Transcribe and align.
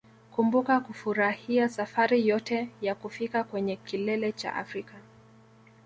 Kumbuka 0.31 0.79
kufurahia 0.79 1.69
safari 1.69 2.27
yote 2.27 2.69
ya 2.81 2.95
kufika 2.95 3.43
kwenye 3.43 3.75
kilele 3.75 4.31
cha 4.31 4.55
Afrika 4.55 4.93